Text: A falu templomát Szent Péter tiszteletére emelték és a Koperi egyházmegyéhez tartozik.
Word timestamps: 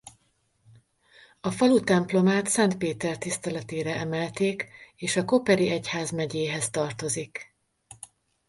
A 1.41 1.51
falu 1.51 1.79
templomát 1.79 2.47
Szent 2.47 2.77
Péter 2.77 3.17
tiszteletére 3.17 3.95
emelték 3.95 4.67
és 4.95 5.15
a 5.15 5.25
Koperi 5.25 5.69
egyházmegyéhez 5.69 6.69
tartozik. 6.69 7.55